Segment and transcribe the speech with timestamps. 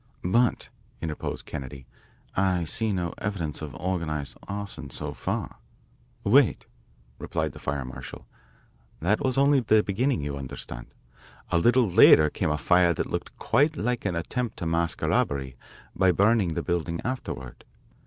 [0.23, 0.69] "But,"
[0.99, 1.85] interposed Kennedy,
[2.35, 5.57] "I see no evidence of organised arson so far."
[6.23, 6.65] "Wait,"
[7.19, 8.25] replied the fire marshal.
[8.99, 10.87] "That was only the beginning, you understand.
[11.51, 15.07] A little later came a fire that looked quite like an attempt to mask a
[15.07, 15.55] robbery
[15.95, 17.63] by burning the building afterward.